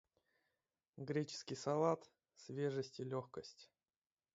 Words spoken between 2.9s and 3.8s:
и легкость.